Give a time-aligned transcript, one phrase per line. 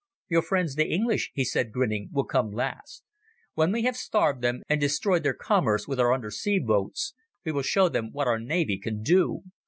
[0.29, 3.03] "Your friends the English," he said grinning, "will come last.
[3.53, 7.13] When we have starved them and destroyed their commerce with our under sea boats
[7.45, 9.43] we will show them what our navy can do.